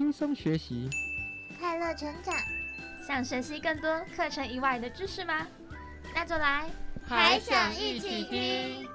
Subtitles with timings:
[0.00, 0.88] 轻松学习，
[1.58, 2.34] 快乐成长。
[3.06, 5.46] 想学习更多课程以外的知识吗？
[6.14, 6.70] 那就来
[7.06, 8.88] 还想一起听。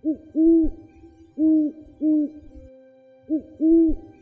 [0.00, 0.64] 呜呜
[1.36, 2.32] 呜呜
[3.28, 4.12] 呜呜！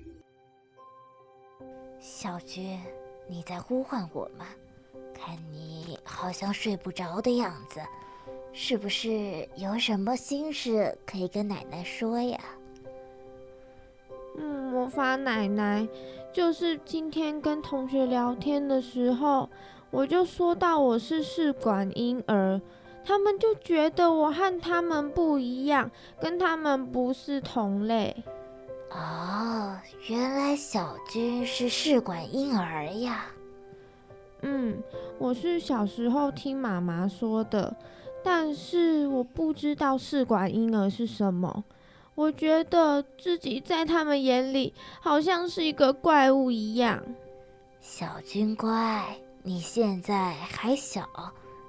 [2.00, 2.80] 小军，
[3.28, 4.44] 你在呼唤我吗？
[5.14, 7.80] 看你好像睡不着的样子，
[8.52, 12.38] 是不是有什么心事可以跟奶奶说呀？
[14.38, 15.86] 嗯，魔法奶奶，
[16.32, 19.48] 就是今天跟同学聊天的时候，
[19.90, 22.60] 我就说到我是试管婴儿。
[23.02, 25.90] 他们就觉得我和他们不一样，
[26.20, 28.14] 跟他们不是同类。
[28.90, 29.76] 哦，
[30.08, 33.26] 原来小军是试管婴儿呀。
[34.42, 34.82] 嗯，
[35.18, 37.74] 我是小时候听妈妈说的，
[38.22, 41.64] 但是我不知道试管婴儿是什么。
[42.14, 47.02] 我觉得自己在他们眼里好像是一个怪物一样。
[47.80, 51.08] 小军乖，你现在还小。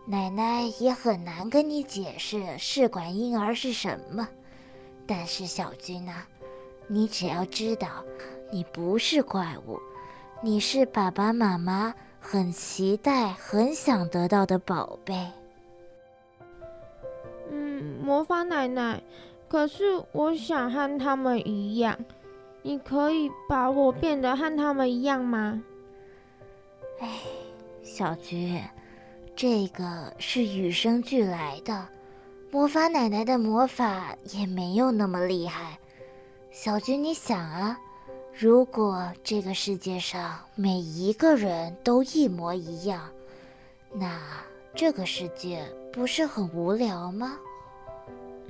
[0.05, 4.27] 奶奶也很难跟你解释试管婴儿是什么，
[5.07, 6.27] 但是小军啊，
[6.88, 7.88] 你只要知道，
[8.52, 9.79] 你不是怪物，
[10.41, 15.31] 你是爸爸妈妈很期待、很想得到的宝贝。
[18.02, 19.02] 魔法奶奶，
[19.47, 21.97] 可是我想和他们一样，
[22.63, 25.61] 你可以把我变得和他们一样吗？
[26.99, 27.19] 哎，
[27.83, 28.59] 小菊。
[29.33, 31.88] 这个是与生俱来的，
[32.52, 35.79] 魔法奶奶的魔法也没有那么厉害。
[36.52, 37.79] 小菊，你想啊，
[38.38, 43.09] 如果这个世界上每一个人都一模一样，
[43.94, 44.19] 那
[44.75, 47.38] 这个世界不是很无聊吗？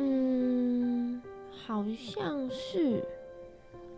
[0.01, 1.21] 嗯，
[1.65, 3.03] 好像是。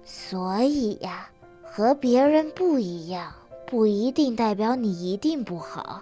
[0.04, 1.30] 所以呀，
[1.64, 3.32] 和别人不一样，
[3.66, 6.02] 不一定代表你一定不好。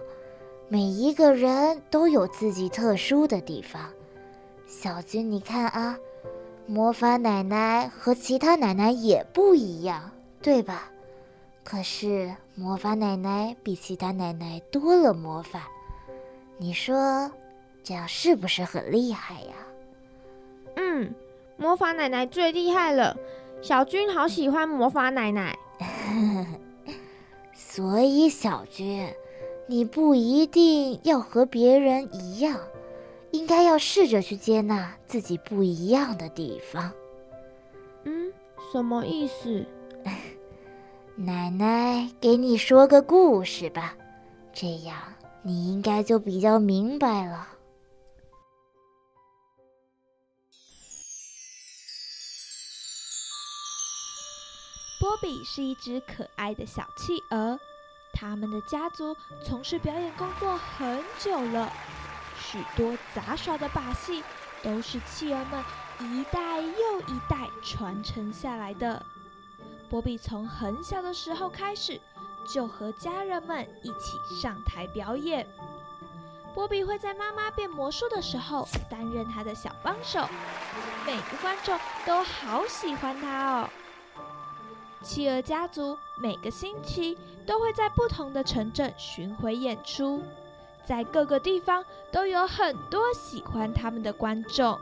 [0.68, 3.90] 每一个人都有自己特殊的地方，
[4.66, 5.98] 小军，你看啊，
[6.66, 10.10] 魔法奶奶和其他奶奶也不一样，
[10.42, 10.90] 对吧？
[11.64, 15.68] 可是魔法奶奶比其他奶奶多了魔法，
[16.58, 17.30] 你说
[17.84, 19.54] 这样是不是很厉害呀？
[20.76, 21.14] 嗯，
[21.58, 23.18] 魔法奶奶最厉害了，
[23.62, 25.58] 小军好喜欢魔法奶奶，
[27.54, 29.08] 所以小军。
[29.68, 32.60] 你不一定要和别人一样，
[33.32, 36.92] 应该要试着去接纳自己不一样的地方。
[38.04, 38.34] 嗯，
[38.74, 39.66] 什么意思？
[41.16, 43.96] 奶奶给你说个故事吧，
[44.52, 44.98] 这样
[45.42, 47.48] 你应该就比较明白了。
[55.12, 57.60] 波比是一只可爱的小企鹅。
[58.14, 59.14] 他们的家族
[59.44, 61.70] 从事表演工作很久了，
[62.40, 64.24] 许多杂耍的把戏
[64.64, 65.62] 都是企鹅们
[66.00, 69.06] 一代又一代传承下来的。
[69.90, 72.00] 波比从很小的时候开始，
[72.48, 75.46] 就和家人们一起上台表演。
[76.56, 80.26] 波比会在妈妈变魔术的时候担任他的小帮手，
[81.06, 83.70] 每个观众都好喜欢他哦。
[85.02, 90.22] 企鹅家族每个星期都会在不同的城镇巡回演出，
[90.86, 94.80] 在各个地方都有很多喜欢他们的观众。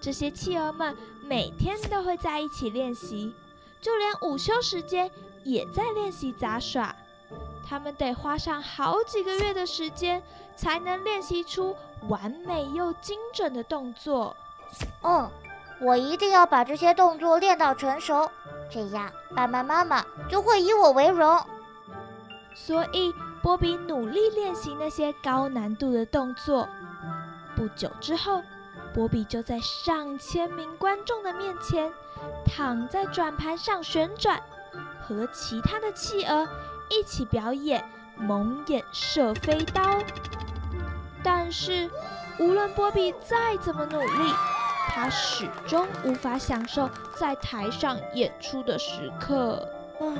[0.00, 3.32] 这些企鹅们每天都会在一起练习，
[3.80, 5.10] 就连午休时间
[5.44, 6.94] 也在练习杂耍。
[7.64, 10.20] 他们得花上好几个月的时间，
[10.56, 11.76] 才能练习出
[12.08, 14.36] 完美又精准的动作。
[15.02, 15.30] 嗯。
[15.82, 18.30] 我一定要把这些动作练到成熟，
[18.70, 21.40] 这样爸爸妈妈就会以我为荣。
[22.54, 26.68] 所以，波比努力练习那些高难度的动作。
[27.56, 28.42] 不久之后，
[28.94, 31.92] 波比就在上千名观众的面前，
[32.44, 34.40] 躺在转盘上旋转，
[35.02, 36.46] 和其他的企鹅
[36.88, 37.84] 一起表演
[38.16, 39.98] 蒙眼射飞刀。
[41.22, 41.88] 但是，
[42.38, 44.34] 无论波比再怎么努力，
[44.92, 49.66] 他始终无法享受在台上演出的时刻。
[50.00, 50.18] 嗯，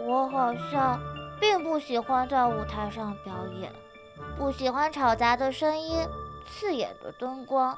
[0.00, 0.98] 我好像
[1.38, 3.70] 并不喜欢在舞台上表演，
[4.38, 6.08] 不喜欢嘈杂的声音、
[6.48, 7.76] 刺眼的灯光，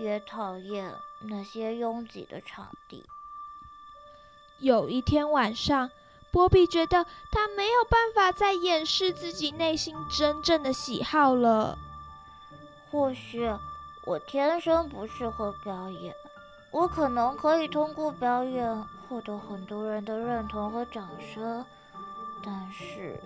[0.00, 3.04] 也讨厌那些拥挤的场地。
[4.58, 5.90] 有一天晚上，
[6.32, 11.78] 波比觉得他没有办法再掩饰自己内心真正的喜好了。
[12.90, 13.48] 或许
[14.06, 16.14] 我天生不适合表演，
[16.70, 21.64] 我可能可以通过表演获得很多人的认同和掌声，
[22.44, 23.18] 但是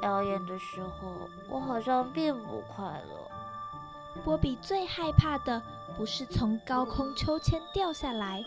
[0.00, 4.20] 表演的时候，我好像并不快乐。
[4.24, 5.62] 波比最害怕的
[5.96, 8.44] 不是从高空秋千掉下来，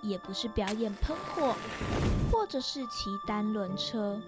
[0.00, 1.54] 也不是表演喷火，
[2.32, 4.18] 或者是骑单轮车。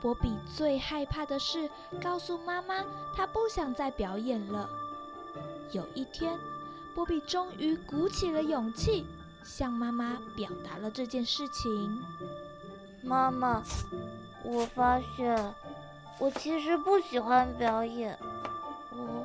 [0.00, 1.70] 波比最害怕的是
[2.02, 2.84] 告诉妈妈
[3.14, 4.68] 他不想再表演了。
[5.70, 6.36] 有一天，
[6.94, 9.06] 波比终于鼓起了勇气，
[9.44, 12.02] 向妈妈表达了这件事情。
[13.02, 13.62] 妈妈，
[14.44, 15.54] 我发现
[16.18, 18.18] 我其实不喜欢表演，
[18.90, 19.24] 我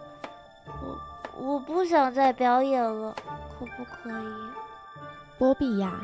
[0.66, 1.00] 我
[1.38, 3.16] 我不想再表演了，
[3.60, 4.34] 可不可以？
[5.38, 6.00] 波比呀。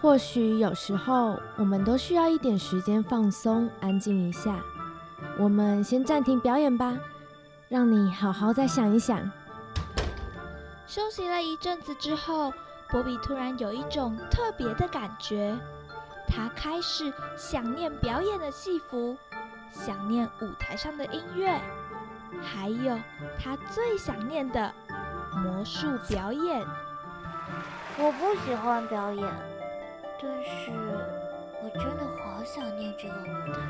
[0.00, 4.62] 或许有时候我们都需要一点时间放松、安静一下。
[5.38, 6.98] 我们先暂停表演吧，
[7.70, 9.30] 让你好好再想一想。
[10.86, 12.52] 休息了一阵子之后，
[12.88, 15.56] 波比突然有一种特别的感觉，
[16.28, 19.16] 他开始想念表演的戏服，
[19.70, 21.58] 想念舞台上的音乐，
[22.42, 22.98] 还有
[23.38, 24.72] 他最想念的
[25.36, 26.66] 魔术表演。
[27.96, 29.28] 我不喜欢表演。
[30.20, 30.70] 但是
[31.62, 33.60] 我真的好想念这个舞台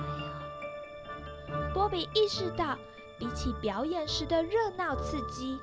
[1.50, 1.70] 呀！
[1.72, 2.76] 波比意识到，
[3.18, 5.58] 比起表演时的热闹刺激，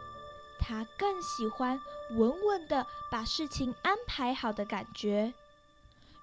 [0.62, 1.82] 他更喜欢
[2.12, 5.34] 稳稳的把事情安排好的感觉。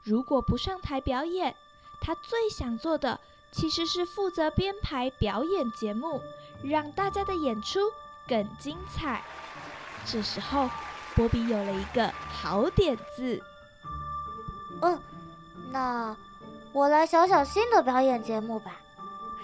[0.05, 1.55] 如果不上台表演，
[2.01, 3.19] 他最想做的
[3.51, 6.23] 其实是负责编排表演节目，
[6.63, 7.81] 让大家的演出
[8.27, 9.23] 更精彩。
[10.07, 10.71] 这时候，
[11.15, 13.43] 波比有了一个好点子。
[14.81, 15.03] 嗯，
[15.71, 16.17] 那
[16.73, 18.81] 我来想想新的表演节目吧，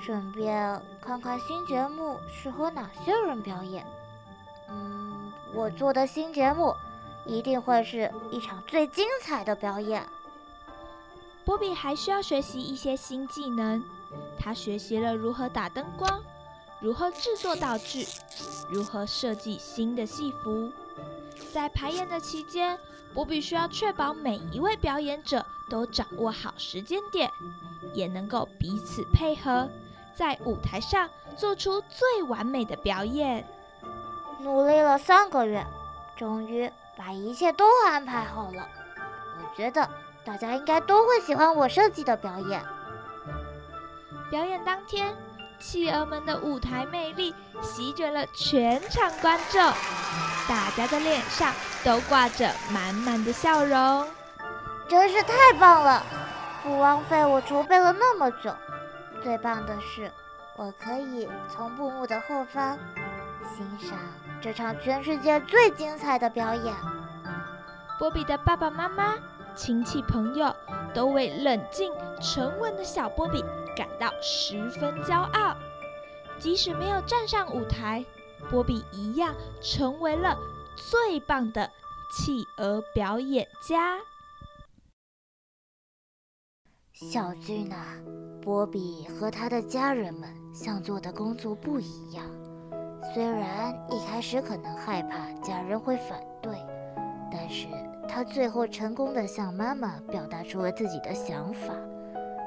[0.00, 3.84] 顺便看看新节目适合哪些人表演。
[5.54, 6.74] 我做的新节目
[7.24, 10.04] 一定会是一场最精彩的表演。
[11.44, 13.82] 波比还需要学习一些新技能，
[14.36, 16.20] 他学习了如何打灯光，
[16.80, 18.04] 如何制作道具，
[18.68, 20.72] 如何设计新的戏服。
[21.52, 22.76] 在排演的期间，
[23.12, 27.30] 波比需要确保每一位表演者都掌握好时间点，
[27.92, 29.68] 也能够彼此配合，
[30.16, 33.46] 在舞台上做出最完美的表演。
[34.44, 35.66] 努力了三个月，
[36.16, 38.68] 终于把一切都安排好了。
[39.40, 39.88] 我觉得
[40.24, 42.62] 大家应该都会喜欢我设计的表演。
[44.30, 45.16] 表演当天。
[45.60, 49.62] 企鹅们的舞台魅力席卷了全场观众，
[50.46, 54.06] 大家的脸上都挂着满满的笑容，
[54.88, 56.04] 真是太棒了！
[56.62, 58.54] 不枉费我筹备了那么久。
[59.22, 60.12] 最棒的是，
[60.56, 62.76] 我可以从布幕的后方
[63.56, 63.96] 欣赏
[64.44, 66.74] 这场全世界最精彩的表演。
[67.98, 69.14] 波比的爸爸妈妈、
[69.56, 70.54] 亲戚朋友
[70.92, 73.42] 都为冷静沉稳的小波比。
[73.74, 75.56] 感到十分骄傲，
[76.38, 78.04] 即使没有站上舞台，
[78.48, 80.38] 波比一样成为了
[80.76, 81.68] 最棒的
[82.12, 83.98] 企鹅表演家。
[86.92, 87.96] 小俊啊，
[88.40, 92.43] 波比和他的家人们想做的工作不一样。
[93.12, 96.54] 虽然一开始可能害怕家人会反对，
[97.30, 97.66] 但是
[98.08, 101.74] 他最后成功的向妈妈表达出了自己的想法。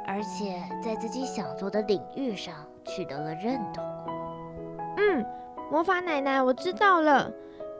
[0.10, 3.84] 而且在自己想做的领域上取得了认同。
[4.96, 5.26] 嗯，
[5.70, 7.30] 魔法奶奶，我知道了。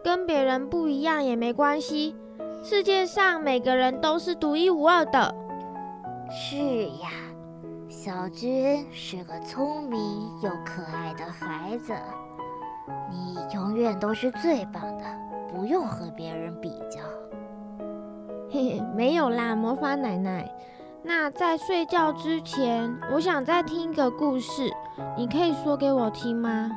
[0.04, 2.16] 跟别人不一样也没关系，
[2.62, 5.34] 世界上每个人都是独一无二的。
[6.30, 6.58] 是
[7.00, 7.10] 呀，
[7.88, 10.00] 小军是个聪明
[10.42, 11.94] 又可爱的孩子，
[13.10, 15.04] 你永远都是最棒的，
[15.48, 17.00] 不用和别人比较。
[18.50, 20.50] 嘿嘿，没有啦，魔法奶奶。
[21.04, 24.70] 那在睡觉之前，我想再听一个故事，
[25.16, 26.70] 你可以说给我听吗？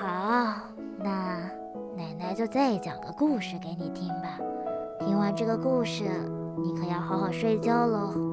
[0.00, 0.54] 好，
[0.98, 1.38] 那
[1.96, 4.38] 奶奶就再讲个故事给你听吧。
[5.00, 6.04] 听完这个故事，
[6.62, 8.31] 你可要好好睡觉喽。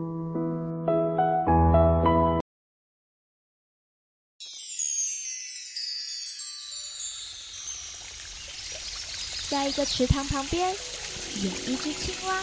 [9.50, 12.40] 在一个池塘旁边，有一只青蛙。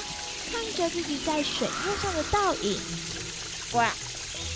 [0.48, 2.80] 看着自己在水面上的倒影，
[3.72, 3.90] 哇！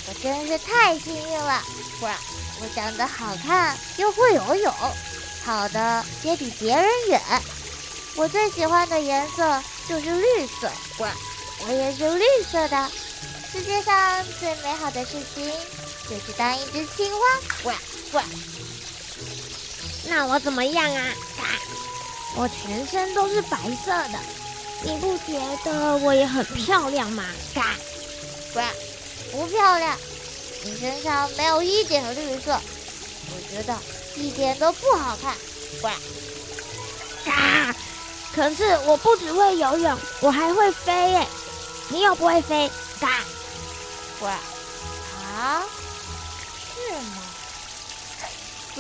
[0.07, 1.61] 我真是太幸运了！
[2.03, 2.17] 哇！
[2.61, 4.75] 我长得好看又会游泳，
[5.45, 7.21] 跑得也比别人远。
[8.15, 11.13] 我最喜欢的颜色就是绿色，哇！
[11.67, 12.91] 我也是绿色的。
[13.53, 15.53] 世界上最美好的事情
[16.09, 17.27] 就是当一只青蛙，
[17.65, 17.75] 哇
[18.13, 18.25] 哇！
[20.07, 21.05] 那我怎么样啊？
[22.37, 24.19] 我全身都是白色的，
[24.83, 27.25] 你不觉得我也很漂亮吗？
[27.55, 27.75] 嘎，
[28.53, 28.61] 不，
[29.33, 29.97] 不漂亮。
[30.65, 33.77] 你身上没有一点绿色，我觉得
[34.17, 35.35] 一点都不好看。
[35.81, 35.89] 不，
[37.25, 37.75] 嘎。
[38.33, 41.27] 可是我不只会游泳，我还会飞耶。
[41.89, 42.71] 你又不会飞，
[43.01, 43.21] 嘎。
[44.19, 45.65] 不，啊？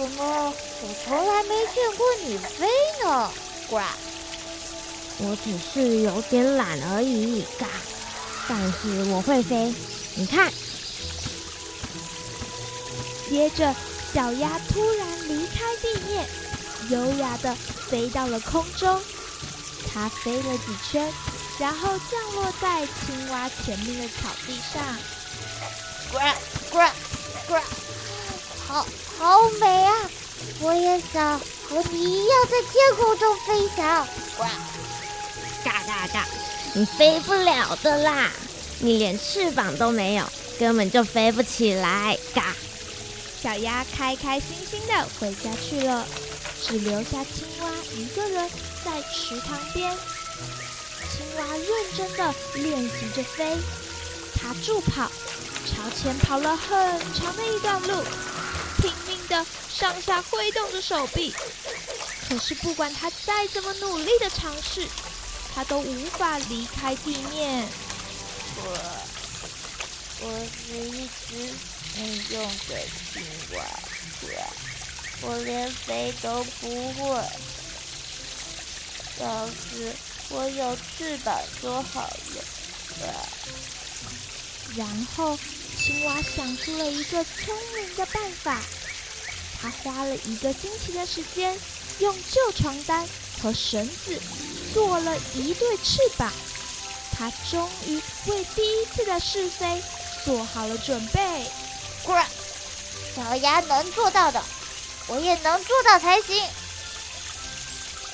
[0.00, 2.66] 怎么我从来没见过你飞
[3.04, 3.30] 呢？
[3.68, 3.76] 呱，
[5.18, 7.66] 我只是有点懒而已，嘎。
[8.48, 9.74] 但是我会飞，
[10.14, 10.50] 你看。
[13.28, 13.74] 接着，
[14.14, 16.26] 小鸭突然离开地面，
[16.88, 18.98] 优雅的飞到了空中。
[19.92, 21.12] 它飞了几圈，
[21.58, 24.82] 然后降落在青蛙前面的草地上。
[26.10, 26.18] 呱
[26.70, 26.78] 呱
[27.46, 27.60] 呱，
[28.70, 28.86] 好
[29.18, 29.92] 好美啊！
[30.60, 34.06] 我也想和你一样在天空中飞翔。
[34.36, 34.44] 呱，
[35.64, 36.28] 嘎嘎嘎，
[36.74, 38.30] 你飞不了的啦！
[38.78, 40.24] 你连翅膀都没有，
[40.56, 42.16] 根本就飞不起来。
[42.32, 42.54] 嘎，
[43.42, 46.06] 小鸭开开心心的回家去了，
[46.62, 48.48] 只留下青蛙一个人
[48.84, 49.92] 在池塘边。
[51.10, 53.56] 青蛙认真的练习着飞，
[54.40, 55.10] 它助跑，
[55.66, 58.04] 朝前跑了很长的一段路。
[59.80, 61.34] 上下挥动着手臂，
[62.28, 64.86] 可是不管他再怎么努力的尝试，
[65.54, 67.66] 他都无法离开地面。
[68.56, 68.76] 我，
[70.20, 71.34] 我是一只
[71.96, 72.78] 没用的
[73.10, 73.22] 青
[73.56, 73.64] 蛙，
[75.22, 77.24] 我连飞都不会。
[79.18, 79.94] 要是
[80.28, 82.44] 我有翅膀就好了。
[84.76, 85.38] 然后。
[85.82, 88.60] 青蛙想出了一个聪明的办法，
[89.60, 91.58] 他花了一个星期的时间，
[91.98, 93.06] 用旧床单
[93.42, 94.18] 和绳子
[94.72, 96.32] 做了一对翅膀。
[97.12, 99.82] 他终于为第一次的试飞
[100.24, 101.44] 做好了准备。
[102.04, 102.26] 果然，
[103.14, 104.42] 小鸭能做到的，
[105.08, 106.42] 我也能做到才行。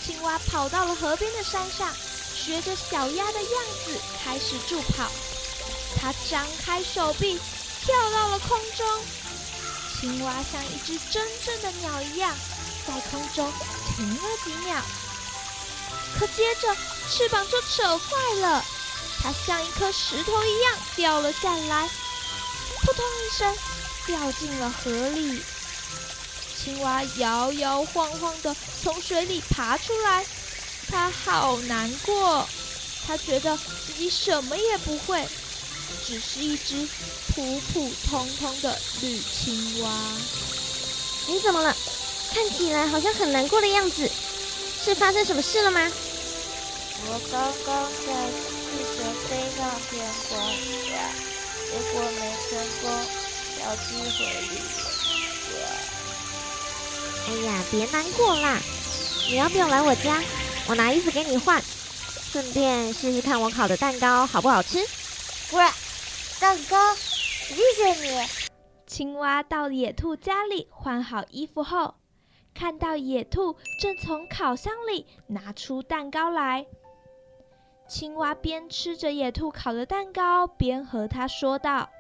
[0.05, 1.95] 青蛙跑到了河边的山上，
[2.35, 3.53] 学着小鸭的样
[3.85, 5.09] 子开始助跑。
[5.97, 7.39] 它张开手臂。
[7.87, 8.85] 跳到了空中，
[9.99, 12.35] 青蛙像一只真正的鸟一样，
[12.87, 13.51] 在空中
[13.97, 14.83] 停了几秒，
[16.19, 16.77] 可接着
[17.11, 18.65] 翅膀就扯坏了，
[19.23, 21.89] 它像一颗石头一样掉了下来，
[22.83, 23.57] 扑通一声
[24.07, 25.43] 掉进了河里。
[26.63, 30.27] 青蛙摇摇晃晃地从水里爬出来，
[30.91, 32.47] 它好难过，
[33.07, 35.27] 它觉得自己什么也不会。
[36.07, 36.87] 只是一只
[37.35, 39.91] 普普通通的绿青蛙。
[41.27, 41.77] 你怎么了？
[42.33, 44.09] 看起来好像很难过的样子。
[44.85, 45.81] 是发生什么事了吗？
[47.09, 48.13] 我刚刚在
[48.63, 49.99] 试着飞上天
[50.29, 50.31] 空，
[51.67, 52.85] 结果没成功，
[53.57, 54.55] 掉进河里
[55.59, 55.61] 了。
[57.27, 58.61] 哎呀，别难过啦！
[59.29, 60.23] 你要不要来我家？
[60.69, 61.61] 我拿衣服给你换，
[62.31, 64.87] 顺便试试看我烤的蛋糕好不好吃。
[65.51, 65.67] 不是。
[66.47, 68.25] 蛋糕，谢谢你。
[68.87, 71.97] 青蛙到野兔家里换好衣服后，
[72.55, 76.65] 看到野兔正从烤箱里拿出蛋糕来。
[77.89, 81.91] 青蛙边吃着野兔烤的蛋糕，边和他说道：“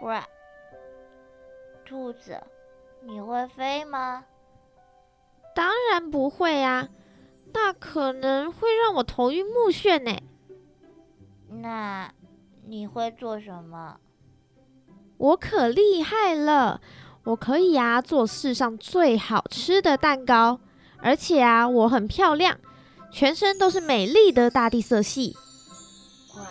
[0.00, 0.18] 喂，
[1.84, 2.42] 兔子，
[3.02, 4.24] 你会飞吗
[5.54, 6.88] ？”“当然不会啊，
[7.52, 10.18] 那可能会让我头晕目眩呢。
[11.60, 12.10] ”“那……”
[12.70, 13.96] 你会做什么？
[15.18, 16.80] 我可厉害了！
[17.24, 20.60] 我可以呀，做世上最好吃的蛋糕，
[20.98, 22.56] 而且啊，我很漂亮，
[23.10, 25.36] 全身都是美丽的大地色系。
[26.36, 26.46] 哇，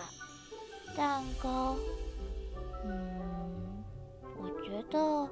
[0.94, 1.74] 蛋糕？
[2.84, 3.82] 嗯，
[4.36, 5.26] 我觉得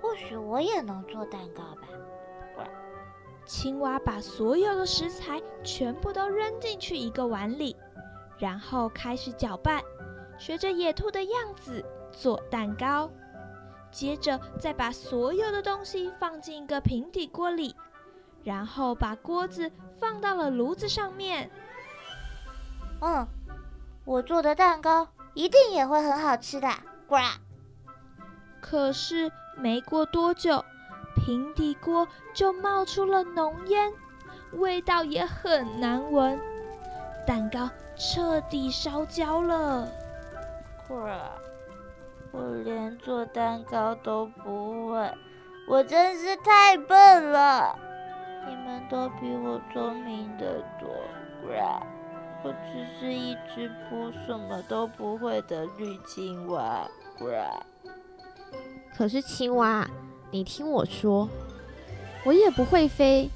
[0.00, 2.66] 或许我也能做蛋糕吧。
[3.44, 7.76] 青蛙把所有的食材全部都扔进去一个碗里，
[8.38, 9.82] 然后开始搅拌。
[10.38, 13.10] 学着野兔的样子做蛋糕，
[13.90, 17.74] 接着再把所有的东西放进一个平底锅里，
[18.44, 21.50] 然后把锅子放到了炉子上面。
[23.00, 23.26] 嗯，
[24.04, 26.68] 我做的蛋糕一定也会很好吃的。
[27.06, 27.16] 呱！
[28.60, 30.64] 可是没过多久，
[31.14, 33.92] 平底锅就冒出了浓烟，
[34.52, 36.40] 味道也很难闻，
[37.26, 39.88] 蛋糕彻底烧焦了。
[40.88, 45.14] 我连做蛋糕都不会，
[45.68, 47.78] 我真是太笨了。
[48.48, 50.88] 你们都比我聪明得多。
[51.42, 51.80] 不然
[52.44, 56.88] 我只是一只不什么都不会的绿青蛙。
[57.18, 57.50] 不然
[58.96, 59.88] 可是青蛙，
[60.30, 61.28] 你听我说，
[62.24, 63.30] 我也不会飞，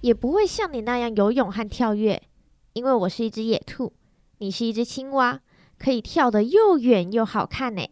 [0.00, 2.22] 也不会像你那样游泳和跳跃，
[2.72, 3.92] 因为我是一只野兔，
[4.38, 5.40] 你是一只青蛙，
[5.78, 7.86] 可以跳得又远又好看呢。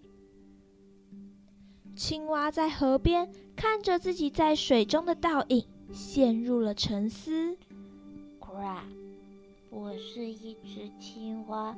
[1.97, 7.57] 青蛙在河边看着自己在水中的倒影，陷入了沉思。
[9.71, 11.75] 我是一只青蛙，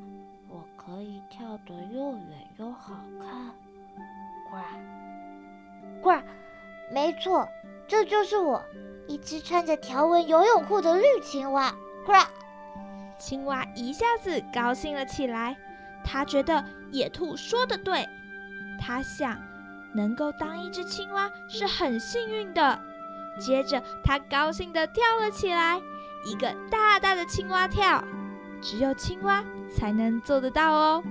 [0.49, 3.55] 我可以跳得又远又好看。
[4.51, 4.57] 呱
[6.03, 6.23] 呱，
[6.93, 7.49] 没错，
[7.87, 8.61] 这就是我，
[9.07, 11.73] 一只穿着条纹游泳裤的绿青蛙。
[12.05, 12.15] 呱，
[13.17, 15.57] 青蛙一下子高兴了起来，
[16.05, 18.09] 他觉得野兔说的对，
[18.81, 19.41] 他想
[19.95, 22.79] 能够当一只青蛙是很幸运的。
[23.41, 25.81] 接着，他高兴地跳了起来。
[26.25, 28.03] 一个大大的青蛙跳，
[28.63, 29.45] 只有青蛙
[29.77, 31.03] 才能做得到哦。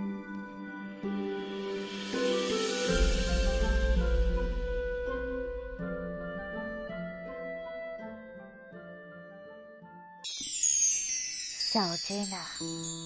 [11.73, 12.37] 小军啊，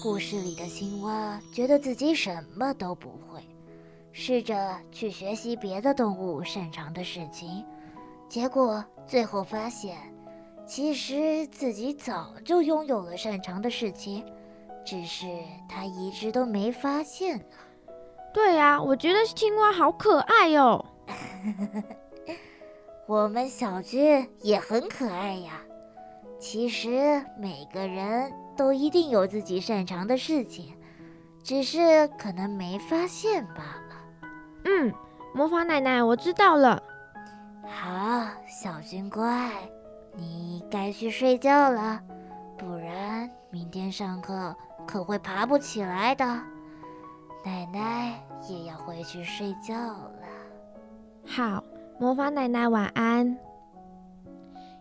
[0.02, 3.40] 故事里的青蛙觉得自己什么都不会，
[4.12, 7.64] 试着去学习别的动物擅长的事情，
[8.28, 9.96] 结果最后发现。
[10.66, 14.22] 其实自己早就拥有了擅长的事情，
[14.84, 15.26] 只是
[15.66, 17.44] 他一直都没发现呢。
[18.34, 20.84] 对呀，我觉得青蛙好可爱哟。
[23.06, 25.62] 我们小军也很可爱呀。
[26.38, 30.74] 其实每个人都一定有自己擅长的事情，
[31.44, 34.28] 只是可能没发现罢了。
[34.64, 34.92] 嗯，
[35.32, 36.82] 魔法奶奶，我知道了。
[37.64, 39.50] 好，小军乖。
[40.16, 42.02] 你该去睡觉了，
[42.58, 46.24] 不然明天上课可会爬不起来的。
[47.44, 50.26] 奶奶也要回去睡觉了。
[51.24, 51.62] 好，
[52.00, 53.38] 魔法奶奶晚安。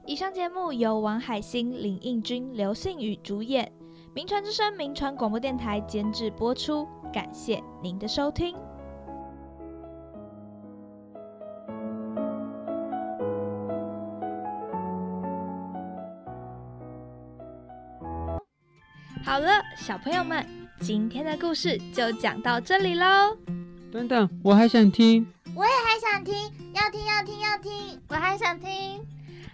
[0.08, 3.70] 以上节目由王海星、林应君、刘信宇主演，
[4.14, 6.88] 名传之声名传广播电台监制播出。
[7.12, 8.56] 感谢您的收听。
[19.26, 20.48] 好了，小朋友们，
[20.80, 23.36] 今天的故事就讲到这里喽。
[23.92, 25.28] 等等，我还想听。
[25.54, 26.34] 我也还想听，
[26.74, 29.06] 要听要听要听，我还想听。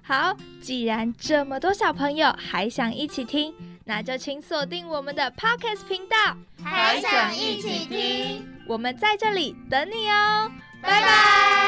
[0.06, 3.54] 好，既然这么多小朋友还想一起听，
[3.86, 6.16] 那就请锁定我们的 Podcast 频道。
[6.62, 8.46] 还想一起听？
[8.68, 11.62] 我们在这里等你哦，拜拜。